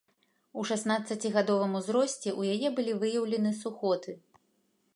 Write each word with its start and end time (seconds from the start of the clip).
У 0.61 0.63
шаснаццацігадовым 0.69 1.75
узросце 1.79 2.29
ў 2.39 2.57
яе 2.57 2.69
былі 2.79 2.95
выяўлены 3.03 3.51
сухоты. 3.61 4.11